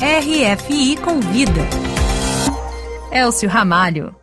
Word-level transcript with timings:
RFI 0.00 0.96
Convida. 0.98 1.60
Elcio 3.10 3.48
Ramalho. 3.48 4.14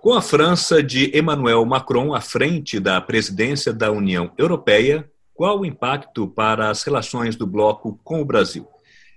Com 0.00 0.14
a 0.14 0.22
França 0.22 0.82
de 0.82 1.14
Emmanuel 1.14 1.66
Macron 1.66 2.14
à 2.14 2.20
frente 2.22 2.80
da 2.80 2.98
presidência 2.98 3.70
da 3.70 3.92
União 3.92 4.32
Europeia, 4.38 5.06
qual 5.34 5.60
o 5.60 5.66
impacto 5.66 6.26
para 6.26 6.70
as 6.70 6.82
relações 6.82 7.36
do 7.36 7.46
bloco 7.46 8.00
com 8.02 8.22
o 8.22 8.24
Brasil? 8.24 8.66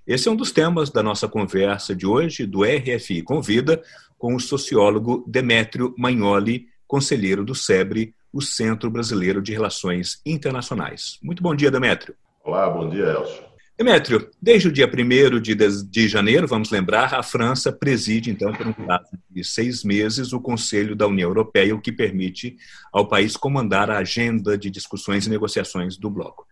Esse 0.05 0.27
é 0.27 0.31
um 0.31 0.35
dos 0.35 0.51
temas 0.51 0.89
da 0.89 1.01
nossa 1.01 1.29
conversa 1.29 1.95
de 1.95 2.05
hoje 2.05 2.45
do 2.45 2.63
RFI 2.63 3.21
Convida 3.21 3.81
com 4.17 4.35
o 4.35 4.39
sociólogo 4.39 5.23
Demétrio 5.25 5.95
Magnoli, 5.97 6.65
conselheiro 6.85 7.45
do 7.45 7.55
SEBRE, 7.55 8.13
o 8.33 8.41
Centro 8.41 8.91
Brasileiro 8.91 9.41
de 9.41 9.53
Relações 9.53 10.19
Internacionais. 10.25 11.17
Muito 11.23 11.41
bom 11.41 11.55
dia, 11.55 11.71
Demétrio. 11.71 12.15
Olá, 12.43 12.69
bom 12.69 12.89
dia, 12.89 13.05
Elcio. 13.05 13.50
Demétrio, 13.83 14.29
desde 14.39 14.67
o 14.67 14.71
dia 14.71 14.85
1 14.85 15.39
de, 15.39 15.55
de 15.55 16.07
janeiro, 16.07 16.47
vamos 16.47 16.69
lembrar, 16.69 17.15
a 17.15 17.23
França 17.23 17.71
preside, 17.71 18.29
então, 18.29 18.53
por 18.53 18.67
um 18.67 18.73
prazo 18.73 19.09
de 19.27 19.43
seis 19.43 19.83
meses, 19.83 20.33
o 20.33 20.39
Conselho 20.39 20.95
da 20.95 21.07
União 21.07 21.27
Europeia, 21.27 21.73
o 21.73 21.81
que 21.81 21.91
permite 21.91 22.57
ao 22.93 23.07
país 23.07 23.35
comandar 23.35 23.89
a 23.89 23.97
agenda 23.97 24.55
de 24.55 24.69
discussões 24.69 25.25
e 25.25 25.31
negociações 25.31 25.97
do 25.97 26.11
bloco. 26.11 26.45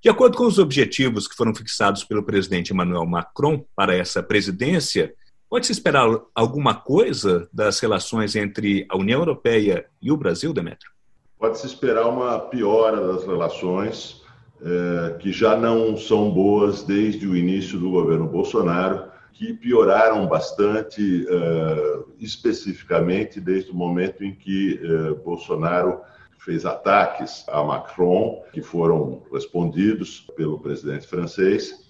De 0.00 0.08
acordo 0.08 0.36
com 0.36 0.46
os 0.46 0.60
objetivos 0.60 1.26
que 1.26 1.34
foram 1.34 1.52
fixados 1.52 2.04
pelo 2.04 2.22
presidente 2.22 2.72
Emmanuel 2.72 3.06
Macron 3.06 3.64
para 3.74 3.96
essa 3.96 4.22
presidência, 4.22 5.12
pode-se 5.50 5.72
esperar 5.72 6.08
alguma 6.32 6.76
coisa 6.76 7.48
das 7.52 7.80
relações 7.80 8.36
entre 8.36 8.86
a 8.88 8.96
União 8.96 9.18
Europeia 9.18 9.86
e 10.00 10.12
o 10.12 10.16
Brasil, 10.16 10.52
Demétrio? 10.52 10.92
Pode-se 11.36 11.66
esperar 11.66 12.06
uma 12.06 12.38
piora 12.38 13.14
das 13.14 13.26
relações 13.26 14.22
é, 14.60 15.14
que 15.18 15.32
já 15.32 15.56
não 15.56 15.96
são 15.96 16.30
boas 16.30 16.82
desde 16.82 17.26
o 17.26 17.36
início 17.36 17.78
do 17.78 17.90
governo 17.90 18.26
Bolsonaro, 18.26 19.08
que 19.32 19.54
pioraram 19.54 20.26
bastante, 20.26 21.26
é, 21.28 21.98
especificamente 22.18 23.40
desde 23.40 23.70
o 23.70 23.74
momento 23.74 24.24
em 24.24 24.34
que 24.34 24.80
é, 24.82 25.14
Bolsonaro 25.14 26.00
fez 26.38 26.64
ataques 26.64 27.44
a 27.48 27.62
Macron, 27.62 28.42
que 28.52 28.62
foram 28.62 29.22
respondidos 29.32 30.26
pelo 30.36 30.58
presidente 30.58 31.06
francês, 31.06 31.86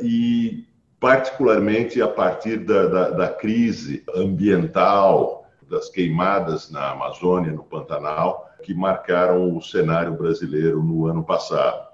e 0.00 0.64
particularmente 1.00 2.00
a 2.00 2.08
partir 2.08 2.58
da, 2.58 2.86
da, 2.86 3.10
da 3.10 3.28
crise 3.28 4.04
ambiental, 4.14 5.46
das 5.68 5.88
queimadas 5.88 6.70
na 6.70 6.90
Amazônia, 6.90 7.52
no 7.52 7.64
Pantanal, 7.64 8.48
que 8.62 8.72
marcaram 8.72 9.56
o 9.56 9.62
cenário 9.62 10.14
brasileiro 10.14 10.82
no 10.82 11.06
ano 11.06 11.24
passado. 11.24 11.86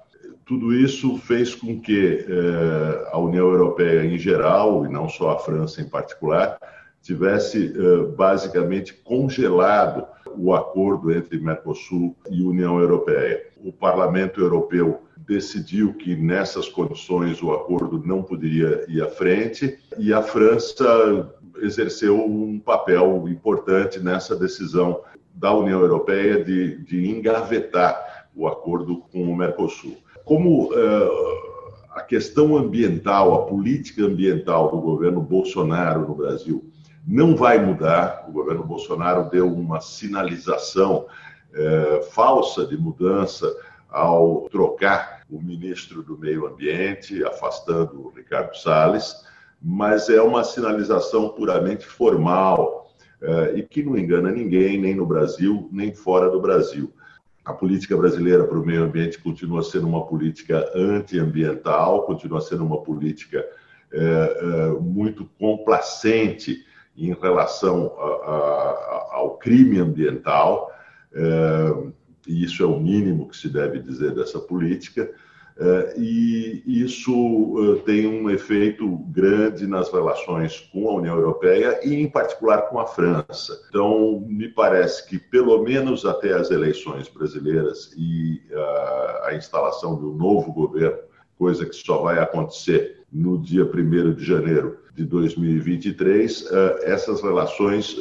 Tudo 0.44 0.74
isso 0.74 1.16
fez 1.18 1.54
com 1.54 1.80
que 1.80 2.26
eh, 2.28 3.08
a 3.12 3.18
União 3.18 3.46
Europeia 3.46 4.04
em 4.04 4.18
geral, 4.18 4.84
e 4.84 4.88
não 4.88 5.08
só 5.08 5.30
a 5.30 5.38
França 5.38 5.80
em 5.80 5.88
particular, 5.88 6.58
tivesse 7.00 7.72
eh, 7.76 8.06
basicamente 8.16 8.92
congelado 8.92 10.04
o 10.36 10.52
acordo 10.52 11.12
entre 11.12 11.38
Mercosul 11.38 12.16
e 12.28 12.42
União 12.42 12.80
Europeia. 12.80 13.42
O 13.64 13.72
Parlamento 13.72 14.40
Europeu 14.40 15.02
decidiu 15.16 15.94
que 15.94 16.16
nessas 16.16 16.68
condições 16.68 17.40
o 17.40 17.52
acordo 17.52 18.02
não 18.04 18.22
poderia 18.22 18.84
ir 18.88 19.00
à 19.02 19.08
frente 19.08 19.78
e 19.96 20.12
a 20.12 20.22
França 20.22 21.30
exerceu 21.58 22.24
um 22.24 22.58
papel 22.58 23.28
importante 23.28 24.00
nessa 24.00 24.34
decisão 24.34 25.00
da 25.34 25.54
União 25.54 25.80
Europeia 25.80 26.42
de, 26.42 26.78
de 26.78 27.08
engavetar 27.08 28.28
o 28.34 28.48
acordo 28.48 28.98
com 29.12 29.22
o 29.22 29.36
Mercosul 29.36 29.96
como 30.24 30.72
uh, 30.72 31.72
a 31.90 32.02
questão 32.02 32.56
ambiental, 32.56 33.34
a 33.34 33.46
política 33.46 34.04
ambiental 34.04 34.70
do 34.70 34.80
governo 34.80 35.20
Bolsonaro 35.20 36.08
no 36.08 36.14
Brasil 36.14 36.64
não 37.06 37.34
vai 37.34 37.58
mudar, 37.58 38.26
o 38.28 38.32
governo 38.32 38.64
Bolsonaro 38.64 39.28
deu 39.28 39.52
uma 39.52 39.80
sinalização 39.80 41.06
uh, 41.50 42.02
falsa 42.12 42.64
de 42.66 42.76
mudança 42.76 43.52
ao 43.88 44.48
trocar 44.50 45.22
o 45.28 45.40
ministro 45.40 46.02
do 46.02 46.16
Meio 46.16 46.46
Ambiente, 46.46 47.24
afastando 47.24 48.06
o 48.06 48.10
Ricardo 48.10 48.56
Salles, 48.56 49.24
mas 49.60 50.08
é 50.08 50.22
uma 50.22 50.44
sinalização 50.44 51.30
puramente 51.30 51.86
formal 51.86 52.94
uh, 53.20 53.56
e 53.56 53.62
que 53.62 53.82
não 53.82 53.98
engana 53.98 54.30
ninguém, 54.30 54.78
nem 54.80 54.94
no 54.94 55.04
Brasil, 55.04 55.68
nem 55.72 55.94
fora 55.94 56.30
do 56.30 56.40
Brasil 56.40 56.92
a 57.44 57.52
política 57.52 57.96
brasileira 57.96 58.44
para 58.44 58.58
o 58.58 58.64
meio 58.64 58.84
ambiente 58.84 59.18
continua 59.18 59.62
sendo 59.62 59.88
uma 59.88 60.06
política 60.06 60.70
antiambiental, 60.74 62.04
continua 62.06 62.40
sendo 62.40 62.64
uma 62.64 62.82
política 62.82 63.44
é, 63.92 63.98
é, 63.98 64.80
muito 64.80 65.28
complacente 65.38 66.64
em 66.96 67.12
relação 67.14 67.92
a, 67.98 68.04
a, 68.04 69.08
ao 69.12 69.38
crime 69.38 69.78
ambiental, 69.78 70.70
é, 71.12 71.92
e 72.28 72.44
isso 72.44 72.62
é 72.62 72.66
o 72.66 72.78
mínimo 72.78 73.28
que 73.28 73.36
se 73.36 73.48
deve 73.48 73.80
dizer 73.80 74.14
dessa 74.14 74.38
política. 74.38 75.12
É, 75.58 75.94
e 75.98 76.62
isso 76.66 77.78
é, 77.78 77.82
tem 77.84 78.06
um 78.06 78.30
efeito 78.30 78.88
grande 79.08 79.66
nas 79.66 79.92
relações 79.92 80.60
com 80.72 80.88
a 80.88 80.94
União 80.94 81.14
Europeia 81.14 81.80
e, 81.86 81.94
em 81.94 82.08
particular, 82.08 82.62
com 82.62 82.80
a 82.80 82.86
França. 82.86 83.60
Então, 83.68 84.24
me 84.26 84.48
parece 84.48 85.06
que, 85.08 85.18
pelo 85.18 85.62
menos 85.62 86.06
até 86.06 86.32
as 86.32 86.50
eleições 86.50 87.08
brasileiras 87.08 87.92
e 87.96 88.40
a, 89.24 89.34
instalação 89.34 89.94
um 89.94 90.14
novo 90.14 90.52
governo, 90.52 90.98
coisa 91.38 91.66
que 91.66 91.74
só 91.74 92.02
vai 92.02 92.18
acontecer 92.18 93.02
no 93.12 93.38
dia 93.38 93.64
1 93.64 94.14
de 94.14 94.24
janeiro 94.24 94.78
de 94.94 95.04
2023, 95.04 96.50
é, 96.50 96.92
essas 96.92 97.22
relações 97.22 97.96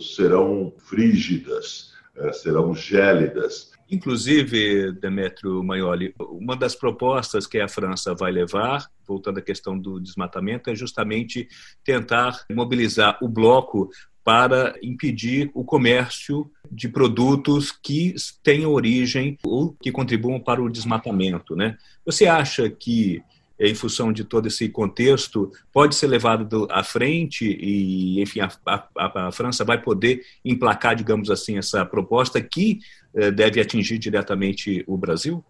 serão 0.00 0.72
frígidas, 0.78 1.95
serão 2.32 2.74
gélidas 2.74 3.76
Inclusive, 3.90 4.92
Demetrio 4.92 5.62
Maioli, 5.62 6.12
uma 6.18 6.56
das 6.56 6.74
propostas 6.74 7.46
que 7.46 7.60
a 7.60 7.68
França 7.68 8.14
vai 8.14 8.32
levar, 8.32 8.90
voltando 9.06 9.38
à 9.38 9.42
questão 9.42 9.78
do 9.78 10.00
desmatamento, 10.00 10.68
é 10.70 10.74
justamente 10.74 11.48
tentar 11.84 12.44
mobilizar 12.50 13.16
o 13.22 13.28
bloco 13.28 13.88
para 14.24 14.74
impedir 14.82 15.52
o 15.54 15.64
comércio 15.64 16.50
de 16.68 16.88
produtos 16.88 17.70
que 17.70 18.12
tenham 18.42 18.72
origem 18.72 19.38
ou 19.44 19.72
que 19.80 19.92
contribuam 19.92 20.40
para 20.40 20.60
o 20.60 20.68
desmatamento. 20.68 21.54
Né? 21.54 21.78
Você 22.04 22.26
acha 22.26 22.68
que 22.68 23.22
em 23.58 23.74
função 23.74 24.12
de 24.12 24.24
todo 24.24 24.46
esse 24.46 24.68
contexto, 24.68 25.50
pode 25.72 25.94
ser 25.94 26.06
levado 26.06 26.66
à 26.70 26.82
frente 26.84 27.44
e, 27.44 28.20
enfim, 28.20 28.40
a, 28.40 28.50
a, 28.66 29.28
a 29.28 29.32
França 29.32 29.64
vai 29.64 29.80
poder 29.80 30.20
emplacar, 30.44 30.94
digamos 30.94 31.30
assim, 31.30 31.56
essa 31.58 31.84
proposta 31.84 32.40
que 32.40 32.80
eh, 33.14 33.30
deve 33.30 33.60
atingir 33.60 33.98
diretamente 33.98 34.84
o 34.86 34.96
Brasil? 34.96 35.44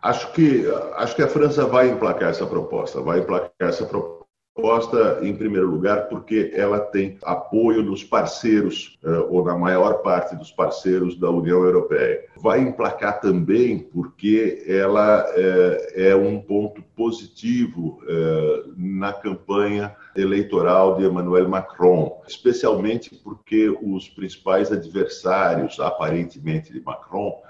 Acho 0.00 0.32
que, 0.32 0.64
acho 0.96 1.16
que 1.16 1.22
a 1.22 1.28
França 1.28 1.66
vai 1.66 1.90
emplacar 1.90 2.30
essa 2.30 2.46
proposta, 2.46 3.00
vai 3.00 3.18
emplacar 3.18 3.68
essa 3.68 3.84
proposta 3.84 4.17
proposta, 4.58 5.20
em 5.22 5.36
primeiro 5.36 5.68
lugar, 5.68 6.08
porque 6.08 6.50
ela 6.52 6.80
tem 6.80 7.16
apoio 7.22 7.84
dos 7.84 8.02
parceiros, 8.02 8.98
eh, 9.04 9.26
ou 9.30 9.44
na 9.44 9.56
maior 9.56 10.02
parte 10.02 10.34
dos 10.34 10.50
parceiros 10.50 11.16
da 11.16 11.30
União 11.30 11.62
Europeia. 11.64 12.24
Vai 12.36 12.60
emplacar 12.60 13.20
também 13.20 13.78
porque 13.78 14.64
ela 14.66 15.24
é, 15.36 16.10
é 16.10 16.16
um 16.16 16.40
ponto 16.40 16.82
positivo 16.96 18.00
é, 18.08 18.64
na 18.76 19.12
campanha 19.12 19.94
eleitoral 20.16 20.96
de 20.96 21.04
Emmanuel 21.04 21.48
Macron, 21.48 22.20
especialmente 22.26 23.14
porque 23.22 23.68
os 23.80 24.08
principais 24.08 24.72
adversários, 24.72 25.78
aparentemente, 25.78 26.72
de 26.72 26.80
Macron, 26.80 27.40
eh, 27.44 27.47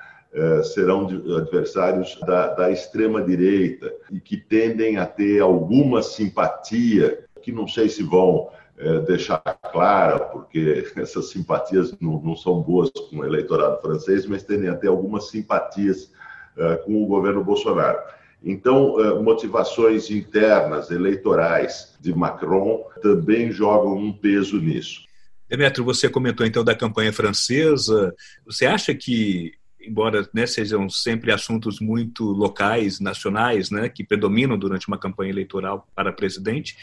serão 0.62 1.06
adversários 1.36 2.18
da, 2.20 2.48
da 2.54 2.70
extrema-direita 2.70 3.92
e 4.12 4.20
que 4.20 4.36
tendem 4.36 4.98
a 4.98 5.06
ter 5.06 5.40
alguma 5.40 6.02
simpatia, 6.02 7.24
que 7.42 7.50
não 7.50 7.66
sei 7.66 7.88
se 7.88 8.02
vão 8.02 8.50
é, 8.76 9.00
deixar 9.00 9.38
clara, 9.72 10.20
porque 10.20 10.84
essas 10.96 11.30
simpatias 11.30 11.92
não, 12.00 12.20
não, 12.20 12.36
são 12.36 12.60
boas 12.60 12.90
com 12.90 13.18
o 13.18 13.24
eleitorado 13.24 13.80
francês, 13.80 14.24
mas 14.26 14.44
tendem 14.44 14.68
a 14.68 14.76
ter 14.76 14.86
algumas 14.86 15.30
simpatias 15.30 16.12
é, 16.56 16.76
com 16.76 17.02
o 17.02 17.06
governo 17.06 17.42
Bolsonaro. 17.42 17.98
Então, 18.40 18.94
motivações 19.20 20.12
internas, 20.12 20.92
eleitorais 20.92 21.96
de 22.00 22.14
Macron 22.14 22.84
também 23.02 23.50
jogam 23.50 23.96
um 23.96 24.12
peso 24.12 24.60
nisso. 24.60 25.08
Demetrio, 25.48 25.84
você 25.84 26.08
comentou 26.08 26.46
então 26.46 26.62
da 26.62 26.72
campanha 26.72 27.12
francesa. 27.12 28.14
Você 28.46 28.64
acha 28.64 28.94
que 28.94 29.54
embora 29.80 30.28
né, 30.32 30.46
sejam 30.46 30.88
sempre 30.88 31.32
assuntos 31.32 31.80
muito 31.80 32.24
locais, 32.24 33.00
nacionais, 33.00 33.70
né, 33.70 33.88
que 33.88 34.04
predominam 34.04 34.58
durante 34.58 34.88
uma 34.88 34.98
campanha 34.98 35.30
eleitoral 35.30 35.86
para 35.94 36.12
presidente, 36.12 36.76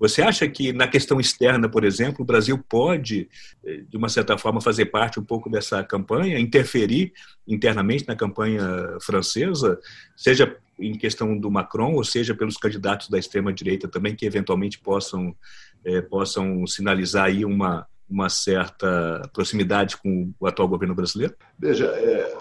você 0.00 0.22
acha 0.22 0.48
que 0.48 0.72
na 0.72 0.88
questão 0.88 1.20
externa, 1.20 1.68
por 1.68 1.84
exemplo, 1.84 2.22
o 2.22 2.24
Brasil 2.24 2.56
pode, 2.56 3.28
eh, 3.62 3.82
de 3.86 3.98
uma 3.98 4.08
certa 4.08 4.38
forma, 4.38 4.58
fazer 4.58 4.86
parte 4.86 5.20
um 5.20 5.24
pouco 5.24 5.50
dessa 5.50 5.84
campanha, 5.84 6.38
interferir 6.38 7.12
internamente 7.46 8.08
na 8.08 8.16
campanha 8.16 8.62
francesa, 9.02 9.78
seja 10.16 10.56
em 10.78 10.96
questão 10.96 11.38
do 11.38 11.50
Macron, 11.50 11.94
ou 11.94 12.02
seja 12.02 12.34
pelos 12.34 12.56
candidatos 12.56 13.10
da 13.10 13.18
extrema 13.18 13.52
direita 13.52 13.86
também 13.86 14.16
que 14.16 14.24
eventualmente 14.24 14.78
possam 14.78 15.36
é, 15.84 16.00
possam 16.00 16.66
sinalizar 16.66 17.26
aí 17.26 17.44
uma 17.44 17.86
uma 18.10 18.28
certa 18.28 19.22
proximidade 19.32 19.96
com 19.96 20.32
o 20.38 20.46
atual 20.46 20.66
governo 20.66 20.96
brasileiro? 20.96 21.34
Veja, 21.56 21.86
é, 21.86 22.38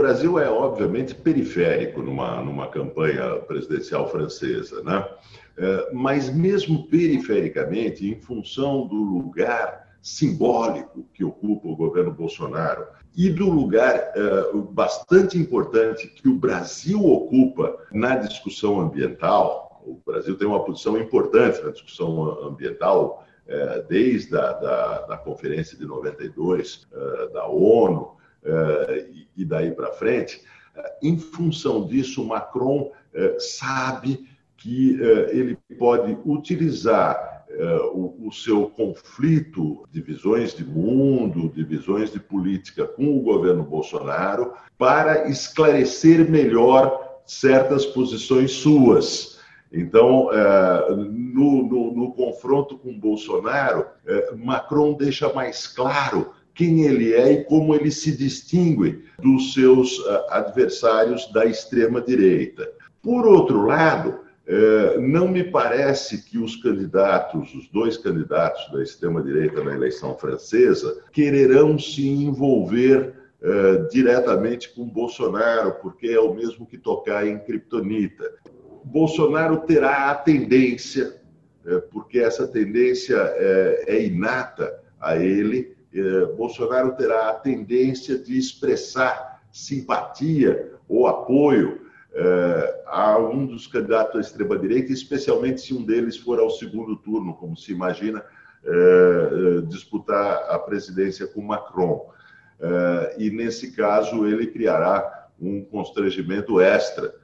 Brasil 0.00 0.38
é 0.38 0.48
obviamente 0.48 1.14
periférico 1.14 2.00
numa, 2.00 2.42
numa 2.42 2.68
campanha 2.68 3.36
presidencial 3.40 4.10
francesa, 4.10 4.82
né? 4.82 5.06
É, 5.58 5.90
mas 5.92 6.34
mesmo 6.34 6.86
perifericamente, 6.86 8.08
em 8.08 8.18
função 8.18 8.86
do 8.86 8.94
lugar 8.94 9.94
simbólico 10.00 11.04
que 11.12 11.22
ocupa 11.22 11.68
o 11.68 11.76
governo 11.76 12.12
Bolsonaro 12.12 12.86
e 13.14 13.28
do 13.28 13.50
lugar 13.50 13.94
é, 13.94 14.52
bastante 14.70 15.36
importante 15.36 16.08
que 16.08 16.30
o 16.30 16.34
Brasil 16.34 17.04
ocupa 17.04 17.76
na 17.92 18.16
discussão 18.16 18.80
ambiental, 18.80 19.82
o 19.84 20.00
Brasil 20.06 20.34
tem 20.38 20.48
uma 20.48 20.64
posição 20.64 20.96
importante 20.96 21.62
na 21.62 21.72
discussão 21.72 22.46
ambiental 22.46 23.26
é, 23.46 23.82
desde 23.86 24.34
a 24.34 24.52
da, 24.54 25.02
da 25.02 25.18
conferência 25.18 25.76
de 25.76 25.84
92 25.84 26.88
da 27.34 27.46
ONU 27.46 28.18
e 29.36 29.44
daí 29.44 29.72
para 29.72 29.92
frente. 29.92 30.42
Em 31.02 31.18
função 31.18 31.86
disso, 31.86 32.24
Macron 32.24 32.90
sabe 33.38 34.26
que 34.60 35.02
eh, 35.02 35.30
ele 35.32 35.58
pode 35.78 36.16
utilizar 36.24 37.46
eh, 37.48 37.80
o, 37.92 38.30
seu 38.30 38.68
conflito 38.68 39.84
de 39.90 40.00
visões 40.02 40.54
de 40.54 40.64
mundo, 40.64 41.48
de 41.48 41.64
visões 41.64 42.12
de 42.12 42.20
política 42.20 42.86
com 42.86 43.16
o 43.16 43.22
governo 43.22 43.64
Bolsonaro, 43.64 44.52
para 44.78 45.28
esclarecer 45.28 46.30
melhor 46.30 47.20
certas 47.24 47.86
posições 47.86 48.52
suas. 48.52 49.40
Então, 49.72 50.28
eh, 50.32 50.94
no, 50.94 51.66
no, 51.66 51.94
no, 51.94 52.12
confronto 52.12 52.76
com 52.76 52.98
Bolsonaro, 52.98 53.86
Macron 54.36 54.92
deixa 54.94 55.32
mais 55.32 55.66
claro 55.66 56.32
quem 56.54 56.86
ele 56.86 57.12
é 57.12 57.32
e 57.32 57.44
como 57.44 57.74
ele 57.74 57.90
se 57.90 58.16
distingue 58.16 59.04
dos 59.22 59.54
seus 59.54 59.98
adversários 60.28 61.30
da 61.32 61.44
extrema-direita. 61.44 62.70
Por 63.02 63.26
outro 63.26 63.66
lado, 63.66 64.20
é, 64.46 64.98
não 64.98 65.28
me 65.28 65.44
parece 65.44 66.24
que 66.24 66.36
os 66.36 66.56
candidatos, 66.56 67.54
os 67.54 67.68
dois 67.68 67.96
candidatos 67.96 68.68
da 68.72 68.82
extrema-direita 68.82 69.62
na 69.62 69.72
eleição 69.72 70.18
francesa, 70.18 71.04
quererão 71.12 71.78
se 71.78 72.08
envolver 72.08 73.14
é, 73.40 73.76
diretamente 73.92 74.74
com 74.74 74.84
Bolsonaro, 74.88 75.76
porque 75.80 76.08
é 76.08 76.18
o 76.18 76.34
mesmo 76.34 76.66
que 76.66 76.76
tocar 76.76 77.24
em 77.26 77.38
criptonita. 77.38 78.28
Bolsonaro 78.84 79.58
terá 79.58 80.10
a 80.10 80.14
tendência, 80.16 81.20
porque 81.92 82.18
essa 82.18 82.48
tendência 82.48 83.16
é 83.86 84.02
inata 84.02 84.74
a 84.98 85.16
ele, 85.16 85.76
Bolsonaro 86.36 86.92
terá 86.96 87.30
a 87.30 87.34
tendência 87.34 88.18
de 88.18 88.38
expressar 88.38 89.42
simpatia 89.50 90.72
ou 90.88 91.06
apoio 91.06 91.80
é, 92.12 92.82
a 92.86 93.18
um 93.18 93.46
dos 93.46 93.66
candidatos 93.66 94.16
à 94.16 94.20
extrema-direita, 94.20 94.92
especialmente 94.92 95.60
se 95.60 95.74
um 95.74 95.84
deles 95.84 96.16
for 96.16 96.40
ao 96.40 96.50
segundo 96.50 96.96
turno, 96.96 97.34
como 97.34 97.56
se 97.56 97.72
imagina, 97.72 98.24
é, 98.64 99.60
disputar 99.68 100.44
a 100.48 100.58
presidência 100.58 101.26
com 101.26 101.40
Macron. 101.40 102.10
E, 103.16 103.30
nesse 103.30 103.72
caso, 103.72 104.26
ele 104.26 104.48
criará 104.48 105.28
um 105.40 105.64
constrangimento 105.64 106.60
extra 106.60 107.14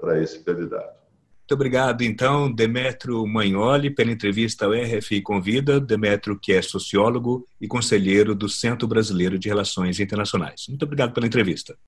para 0.00 0.20
esse 0.20 0.42
candidato. 0.42 1.05
Muito 1.46 1.54
obrigado, 1.54 2.02
então, 2.02 2.50
Demetrio 2.50 3.24
Magnoli, 3.24 3.88
pela 3.88 4.10
entrevista 4.10 4.66
ao 4.66 4.72
RFI 4.72 5.22
Convida. 5.22 5.78
Demetrio, 5.78 6.36
que 6.36 6.52
é 6.52 6.60
sociólogo 6.60 7.46
e 7.60 7.68
conselheiro 7.68 8.34
do 8.34 8.48
Centro 8.48 8.88
Brasileiro 8.88 9.38
de 9.38 9.46
Relações 9.46 10.00
Internacionais. 10.00 10.66
Muito 10.68 10.82
obrigado 10.82 11.12
pela 11.12 11.24
entrevista. 11.24 11.78